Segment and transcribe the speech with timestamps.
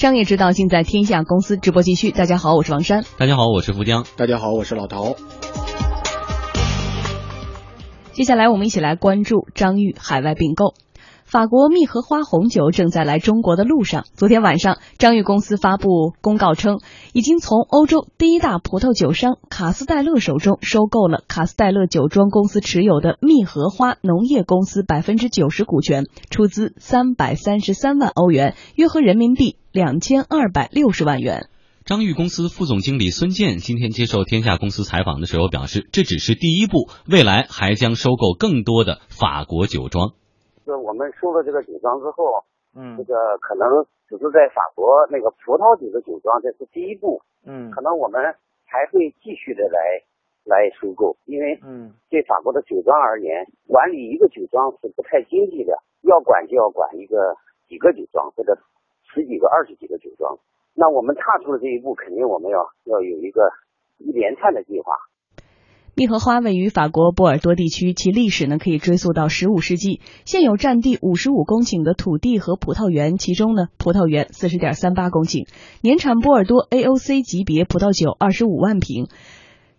[0.00, 2.12] 商业之道尽在天下公司直播继续。
[2.12, 3.04] 大家好，我是王珊。
[3.16, 4.06] 大家好，我是福江。
[4.16, 5.16] 大家好，我是老陶。
[8.12, 10.74] 接下来我们一起来关注张裕海外并购。
[11.28, 14.06] 法国蜜荷花红酒正在来中国的路上。
[14.14, 16.80] 昨天晚上，张裕公司发布公告称，
[17.12, 31.50] 已经从欧洲第一大葡萄酒商卡斯戴勒手中收购了卡斯戴勒酒庄公司持有的蜜荷花农业公司百分之九十股权，出资三百三十三万欧元，约合人民币两千二百六十万元。
[31.84, 40.12] 张裕公司副总经理孙健今天接受天下公司采访的时候表示，这只是第一步，未来还将收购更多的法国酒庄。
[40.68, 42.44] 是我们收了这个酒庄之后，
[42.76, 48.22] 嗯，这个可能只是在法国那个葡萄酒的酒庄，这是第一步，嗯，可能我们
[48.66, 49.80] 还会继续的来
[50.44, 57.34] 来收购，因为，嗯，对法国的酒庄而言，管理一个酒庄是不太经济的，要管就要管一个
[57.66, 58.58] 几个酒庄或者
[59.12, 60.38] 十几个、二十几个酒庄，
[60.74, 63.50] 那我们踏出了这一步，肯定我们要要有一个
[63.96, 64.92] 一连串的计划。
[65.98, 70.00] 蜜荷花位于法国波尔多地区，其历史呢可以追溯到十五世纪。
[70.24, 75.48] 现有占地五十五公顷的土地和葡萄园，其中呢葡萄园四十点三八公顷，
[75.80, 79.08] 年产波尔多 AOC 级别葡萄酒二十五万瓶。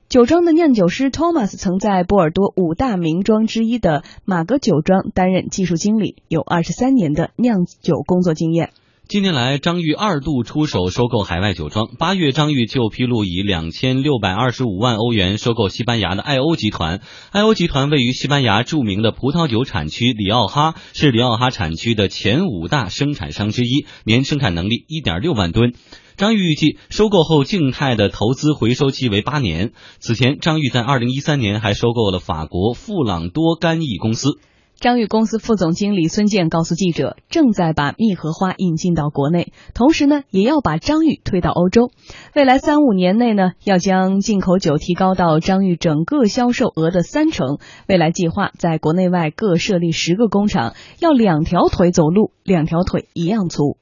[0.09, 8.71] 酒庄的酿酒师 Thomas 曾在波尔多五大名庄之一的马格酒庄担任技术经理，有二十三年的酿酒工作经验。
[9.09, 11.89] 近年来，张裕二度出手收购海外酒庄。
[11.97, 17.01] 八月，张裕就披露以两千六百二十五万欧元收购西班牙的艾欧集团。
[17.31, 25.73] 艾欧集团位于西班牙著名的葡萄酒产区里奥哈，是里奥哈产区的前五大生产商之一，年生产能力一点六万吨。
[26.15, 29.71] 张裕预计收购后静态的投资回收期为八年。
[29.97, 34.39] 此前，张裕在二零一三年还收购了法国富朗多干邑公司。
[34.79, 41.91] 张裕公司副总经理孙健告诉记者，正在把蜜荷花引进到国内，同时呢，也要把张裕推到欧洲。
[42.33, 47.59] 未来三五年内呢，要将进口酒提高到张裕整个销售额的三成。
[47.89, 53.75] 未来计划在国内外各设立十个工厂，要两条腿走路，两条腿一样粗。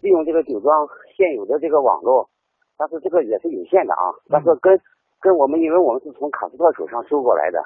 [0.00, 2.30] 利用这个酒庄现有的这个网络，
[2.78, 4.16] 但是这个也是有限的啊。
[4.30, 4.80] 但是跟
[5.20, 7.60] 跟我们，因为我们是从卡斯特手上收过来的。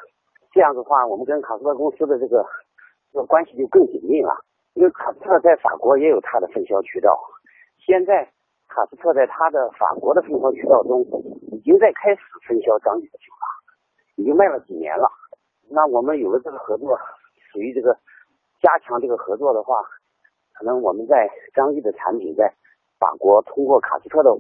[0.57, 2.43] 这样的话，我们跟卡斯特公司的这个
[3.13, 4.33] 这个关系就更紧密了。
[4.73, 7.15] 因为卡斯特在法国也有它的分销渠道，
[7.77, 8.25] 现在
[8.67, 11.03] 卡斯特在它的法国的分销渠道中
[11.53, 13.45] 已经在开始分销张裕的酒了，
[14.17, 15.07] 已经卖了几年了。
[15.69, 16.99] 那我们有了这个合作，
[17.53, 17.95] 属于这个
[18.63, 19.77] 加强这个合作的话，
[20.55, 22.51] 可能我们在张裕的产品在
[22.99, 24.35] 法国通过卡斯特的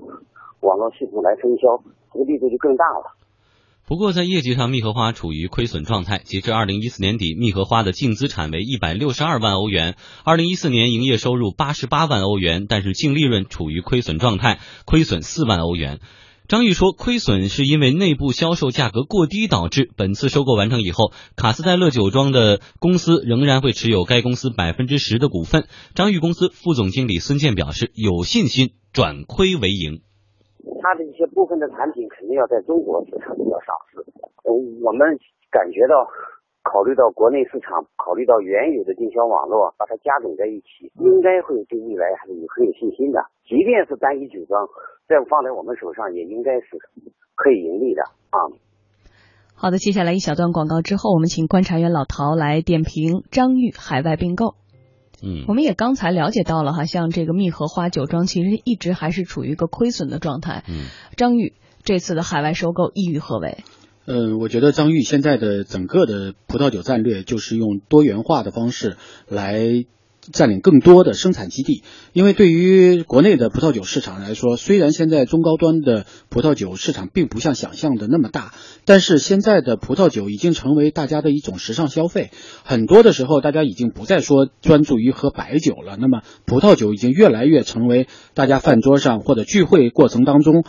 [0.62, 1.76] 网络系统来分销，
[2.10, 3.04] 这个力度就更大了。
[3.88, 6.20] 不过，在业绩上，蜜荷花处于亏损状态。
[6.24, 16.00] 截至二零一四年底，蜜荷花的净资产为一百六十二万欧元，二零一四年营业收入八十八万欧元，但是净利润处于亏损状态，亏损四万欧元。
[16.48, 19.88] 张裕说，亏损是因为内部销售价格过低导致。
[19.96, 25.68] 本次收购完成以后，卡斯戴勒酒庄的公司仍然会持有该公司百分之十的股份。
[25.94, 30.00] 张裕公司副总经理孙健表示，有信心转亏为盈。
[30.82, 34.04] 它的一些部分的产品肯定要在中国市场要上市。
[34.44, 35.18] 我们
[35.50, 36.06] 感觉到，
[36.62, 43.20] 考虑到国内市场，考虑到原有的经销网络，把它加总在一起，应该会对未来还是很有信心的。
[43.46, 44.66] 即便是单一酒庄，
[45.08, 46.78] 再放在我们手上，也应该是
[47.34, 48.38] 可以盈利的啊。
[49.54, 54.54] 好的，接下来一小段广告之后，我们请观察员老陶来点评张裕海外并购。
[55.22, 60.64] 嗯，我们也刚才了解到了哈，像这个蜜荷花酒庄其实一直还是处于一个亏损的状态。
[60.68, 63.58] 嗯，张裕这次的海外收购意欲何为？
[64.04, 68.96] 呃，我觉得张裕现在的整个的葡萄酒战略就是用多元化的方式
[69.28, 69.84] 来。
[70.32, 71.82] 占领更多的生产基地，
[72.12, 78.52] 因为对于国内的葡萄酒市场来说，虽然现在中高端的葡萄酒市场并不像想象的那么大，
[78.84, 82.30] 但是现在的葡萄酒已经成为大家的一种时尚消费。
[82.64, 90.64] 很多的时候，大家已经不再说专注于喝白酒了，那么葡萄酒已经越来越成为大家饭桌上或者聚会过程当中，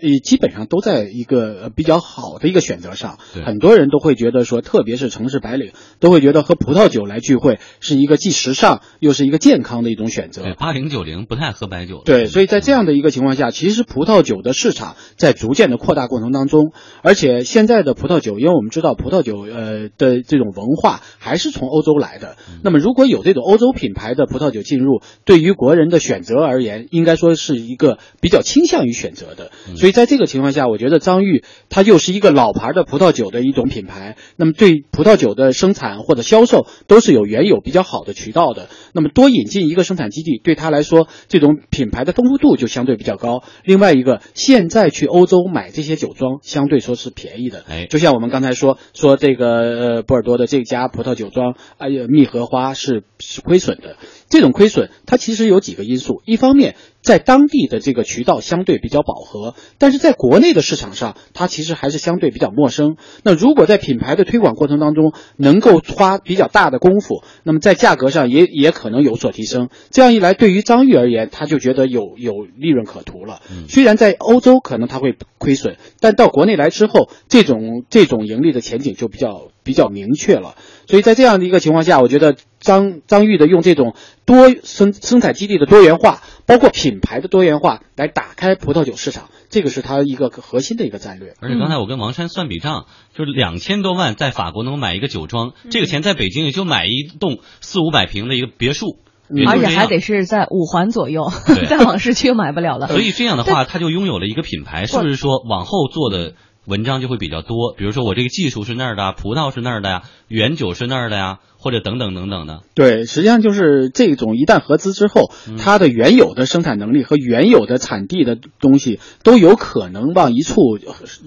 [0.00, 3.18] 呃，基本上都在一个比较好的一个选择上。
[3.44, 8.82] 很多人都会觉得说，特别是城市白领，都会觉得喝葡萄酒来聚会是一个既时尚。
[9.00, 10.54] 又是一个健康的一种选择。
[10.58, 12.02] 八零九零不太喝白酒。
[12.04, 22.36] 对，所以在这样的一个情况下，其实葡萄酒的市场在逐渐的扩大过程当中，而且现在的葡萄酒，因为我们知道葡萄酒呃的这种文化还是从欧洲来的。
[22.62, 29.50] 那么如果有这种欧洲品牌的葡萄酒进入，对于国人的选择而言，应该说是一个比较倾向于选择的。
[29.76, 38.68] 所以在这个情况下，我觉得张裕它又是一个老牌的葡萄酒的一种品牌，那么对葡萄酒的生产或者销售都是有原有比较好的渠道的。
[38.92, 43.42] 那么多引进一个生产基地，对他来说，这种品牌的丰富度就相对比较高。
[43.64, 47.64] 另外一个，现在去欧洲买这些酒庄，相对说是便宜的。
[47.68, 53.96] 哎，就像我们刚才说说这个呃波尔多的这家葡萄酒庄，哎呀蜜荷花是是亏损的。
[54.28, 56.22] 这种亏损，它其实有几个因素。
[56.24, 62.96] 一方面，在当地的这个渠道相对比较饱和，但是在国内的市场上，它其实还是相对比较陌生。
[63.22, 69.70] 那如果在品牌的推广过程当中，能够花比较大的功夫，那么在价格上也也可能有所提升。
[69.90, 73.40] 这样一来，对于张裕而言，他就觉得有有利润可图了。
[73.68, 80.54] 虽然在欧洲可能他会亏损，但到国内来之后，这种这种盈利的前景就比较比较明确了。
[80.86, 83.94] 所以在这样的一个情况下，我觉得张张裕的用这种
[84.24, 86.20] 多生生产基地的多元化，
[86.50, 91.34] 包括品牌的多元化，来打开葡萄酒市场，这个是它一个核心的一个战略。
[91.40, 98.98] 而且刚才我跟王山算笔账，就是两千多万在法国能买一个酒庄，这个钱在北京也就买一栋四五百平的一个别墅。
[99.46, 101.30] 而且还得是在五环左右，
[101.70, 102.88] 再往市区买不了了。
[102.88, 106.34] 所以这样的话，他就拥有了一个品牌，是不是说往后做的？
[106.70, 112.60] 文章就会比较多，比如说我这个技术是那儿的，葡萄是那儿的呀，原酒是那儿的呀，或者等等等等的。
[112.74, 120.78] 对，实际上就是这种一旦合资之后，它的原有的生产能力和原有的产地的东西都有可能往一处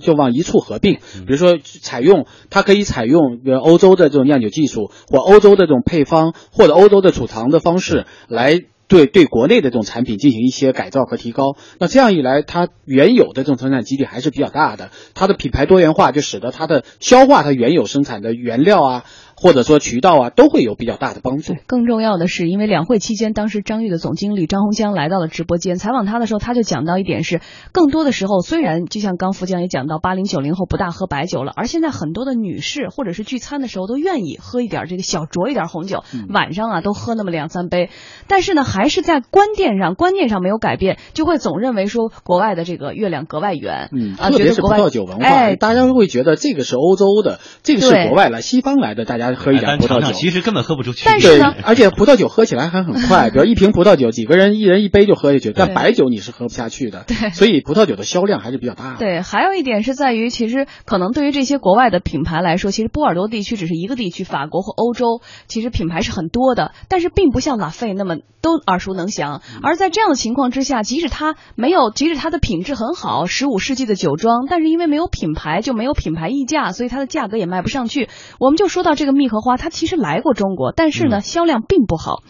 [0.02, 0.94] 就往一处合并。
[0.94, 8.62] 比如说采用，它可以采用比如欧洲的这种酿酒技术，或欧洲的这种配方，或者欧洲的储藏的方式来。
[8.88, 19.06] 对对，国内的这种产品进行一些改造和提高，那这样一来，它原有的这种生产基地还是比较大的，它的品牌多元化就使得它的消化它原有生产的原料啊。
[19.36, 21.56] 或者说渠道啊，都会有比较大的帮助。
[21.68, 27.42] 更重要的是，因为两会期间，当时张裕的总经理张洪江来到了直播间采访他的时候，他就讲到一点是，
[27.72, 37.90] 更多的时候，虽然就像刚福江也讲到，八零九零后不大喝白酒了，而现在很多的女士或者是聚餐的时候都愿意喝一点这个小酌一点红酒，晚上啊都喝那么两三杯。
[38.28, 43.90] 但是呢，还是在观念上观念上没有改变，就会总认为说国外的这个月亮格外圆。
[43.92, 49.23] 嗯，特别是葡萄酒文化，哎，大家都会觉得这个是欧洲的，这个是国外来西方来的，大家。
[49.32, 51.04] 喝一点葡萄酒，其实根本喝不出去。
[51.06, 55.54] 但是呢，而且葡萄酒喝起来还很快， 比如一瓶葡萄酒，几个人一人一杯就喝下去。
[55.56, 57.06] 但白酒你是喝不下去的。
[57.08, 58.98] 对，所以葡萄酒的销量还是比较大的。
[59.00, 69.42] 对，还有一点是在于，其实可能对于这些国外的品牌来说，其实波尔多地区只是一个地区，法国和欧洲其实品牌是很多的，但是并不像拉菲那么都耳熟能详。
[69.62, 78.10] 而在这样的情况之下，即使它没有，即使它的品质很好，十五世纪的酒庄，但是因为没有品牌，就没有品牌溢价，所以它的价格也卖不上去。
[78.40, 79.94] 我们就说到这个蜜荷花，它其实。
[80.04, 82.24] 来过中国，但是呢，销量并不好。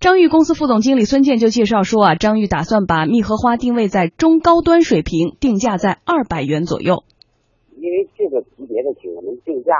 [0.00, 7.02] 张裕公司副总经理孙健就介绍说啊，张裕打算把蜜荷花定位在中高端水平，定价在二百元左右。
[7.76, 9.74] 因为这个级别的酒，我们定价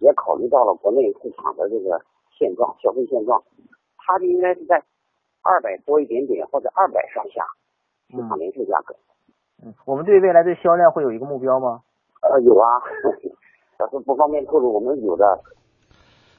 [0.00, 2.02] 也考虑到了国内市场的这个
[2.36, 3.40] 现状、消费现状，
[3.96, 4.82] 它就应该是在
[5.40, 7.46] 二百多一点点或者二百上下
[8.10, 8.96] 市场零售价格。
[9.64, 11.80] 嗯，我们对未来的销量会有一个目标吗？
[12.20, 12.82] 呃，有啊，
[13.78, 15.40] 但是不方便透露，我们有的。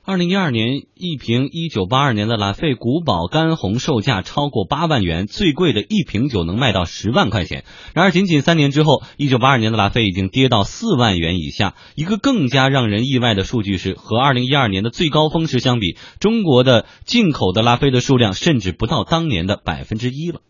[0.06, 7.64] 二零一二年，一瓶一九八二年的拉菲古堡干红售价超过八万元，最贵的一瓶酒能卖到十万块钱。
[7.94, 11.76] 然而，仅仅三年之后，一九八二年的拉菲已经跌到四万元以下。
[11.96, 20.42] 一个更加让人意外的数据是，和二零一二年的最高峰时相比，中国的进口的拉菲的数量甚至不到当年的百分之一了。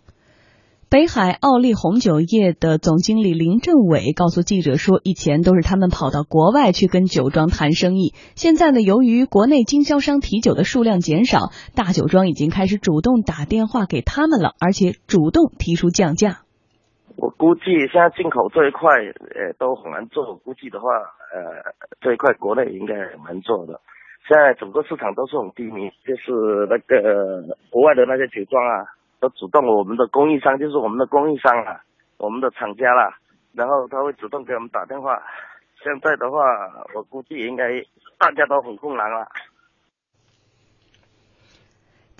[0.93, 16.45] 北海奥利红酒业的总经理林振伟告诉记者说：“以前都是他们跑到国外去跟酒庄谈生意，现在呢，由于国内经销商提酒的数量减少，大酒庄已经开始主动打电话给他们了，而且主动提出降价。
[17.17, 18.93] 我估计现在进口这一块，
[19.33, 20.37] 呃，都很难做。
[20.45, 20.85] 估计的话，
[21.33, 23.81] 呃，这一块国内应该很难做的。
[24.29, 31.79] 现在整个市场都是很低迷，就是那个国外的那些酒庄啊。”都主动，我们的供应商就是我们的供应商啊，
[32.17, 33.17] 我们的厂家啦，
[33.53, 35.17] 然后他会主动给我们打电话。
[35.81, 36.43] 现在的话，
[36.93, 37.81] 我估计应该
[38.17, 39.25] 大家都很困难了。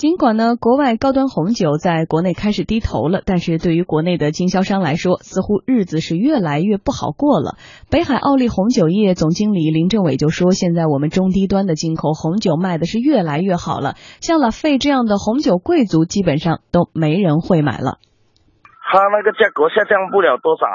[0.04, 7.56] 尽管呢，国外高端红酒在国内开始低头了，但是对于国内的经销商来说，似乎日子是越来越不好过了。
[7.90, 17.96] 北海奥利红酒业总经理林政伟就说：“现在我们中低端的进口红酒卖的是越来越好了，像拉菲这样的红酒贵族基本上都没人会买了。
[18.92, 20.68] 他那个价格下降不了多少，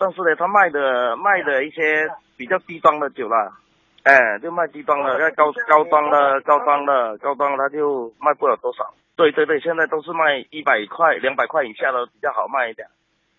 [0.00, 3.54] 但是呢，他卖的卖的一些比较低端的酒了。”
[4.04, 8.92] 哎，就卖低端的，要高高端的、高端的、高端，它就卖不了多少。
[9.16, 12.86] 对对对，现在都是卖一百块、两百块以下的比较好卖一点。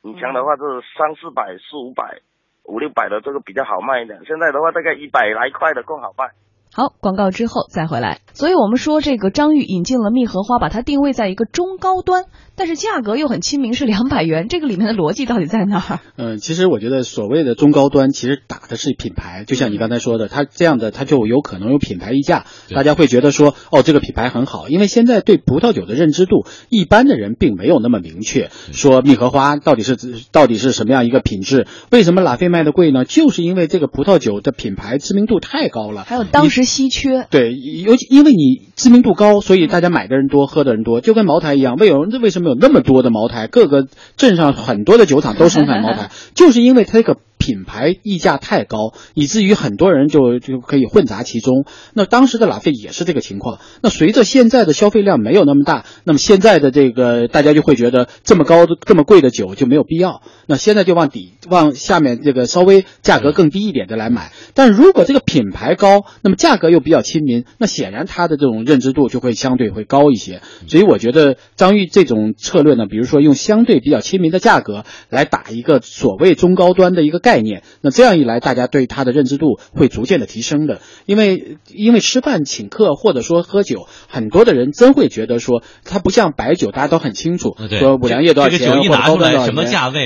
[0.01, 0.61] 以前的话是
[0.97, 2.19] 三四百、四五百、
[2.63, 4.19] 五六百的这个比较好卖一点。
[4.25, 6.31] 现在的话大概一百来块的更好卖。
[6.73, 8.19] 好，广告之后再回来。
[8.33, 12.25] 所以我们说，这个张裕引进了蜜荷花，把它定位在一个中高端，
[12.55, 14.47] 但是价格又很亲民，是两百元。
[14.47, 15.99] 这个里面的逻辑到底在哪儿？
[16.17, 19.43] 嗯，其实我觉得所谓的中高端，其实打的是品牌。
[19.45, 24.69] 就像你刚才说的，它这样的，它就有可能有品牌溢价，大家会觉得说，哦，这个品牌很好。
[24.69, 29.97] 因为现在对葡萄酒的认知度，一般的人并没有那么明确，说蜜荷花到底是
[30.31, 31.67] 到底是什么样一个品质？
[31.91, 33.03] 为什么拉菲卖的贵呢？
[33.03, 37.27] 就是因为这个葡萄酒的品牌知名度太高了，还有当时稀缺。
[37.29, 41.75] 对，尤其因为你知名度高，所以大家买的人多，喝的人多，就跟茅台一样。
[41.75, 43.47] 为有为什么有那么多的茅台？
[43.47, 43.87] 各个
[44.17, 47.17] 镇上很多的酒厂都生产茅台， 就是因为它这个。
[47.45, 51.63] 品牌溢价太高，以至于很多人就就可以混杂其中。
[51.93, 53.59] 那当时的拉菲也是这个情况。
[53.83, 60.23] 那随着现在的消费量没有那么大，那么现在的这个大家就会觉得这么高的、这么贵的酒就没有必要。
[60.47, 64.31] 那现在就往底往下面这个稍微价格更低一点的来买。
[64.55, 70.41] 但如果这个品牌高，那么价格又比较亲民，那显然它的这种认知度就会相对会高一些。
[70.67, 77.19] 所以我觉得张裕这种策略呢，比如说用相对比较亲民的价格来打一个所谓中高端的一个。
[77.25, 80.81] 概念，那这样一来，大家对它的认知度会逐渐的提升的。
[81.05, 89.55] 因为因为吃饭请客或者说喝酒，很多的人真会觉得说，它不像白酒，大家都很清楚，说五粮液多少钱，或者高端多少钱，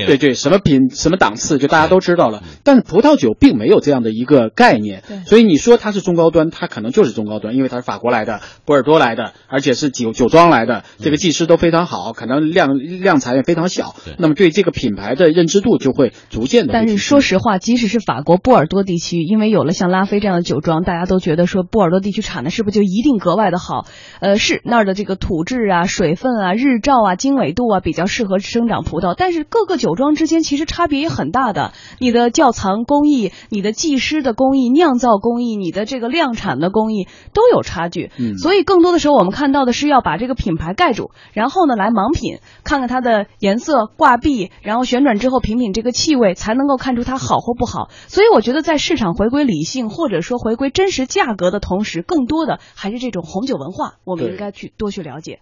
[0.05, 2.43] 对对，什么品什么档次，就大家都知道了。
[2.63, 13.95] 但是葡萄酒并没有这样的一个概念，所以你说它是中高端，它可能就是中高端，因为它是法国来的，波尔多来的，而且是酒酒庄来的，这个技师都非常好，可能量量产也非常小。
[14.17, 16.73] 那么对这个品牌的认知度就会逐渐的。
[16.73, 23.85] 但是说实话，即使是法国波尔多地区，因为有了像拉菲这样的酒庄，大家都觉得说波尔多地区产的是不是就一定格外的好？
[24.21, 29.15] 呃，是那儿的这个土质啊、水分啊、日照啊、经纬度啊，比较适合生长葡萄。
[29.17, 38.11] 但是各个酒庄之间其实差别也很大的，你的窖藏工艺、你的技师的工艺、酿造工艺、你的这个量产的工艺都有差距。
[38.17, 47.39] 嗯，所以更多的时候我们看到的是要把这个品牌盖住，然后呢来盲品，看看它的颜色、挂壁，然后旋转之后品品这个气味，才能够看出它好。
[47.39, 55.39] 或不好，所以我觉得在市场回归理性，或者说回归真实价格的同时，更多的还是这种红酒文化，我们应该去多去了解。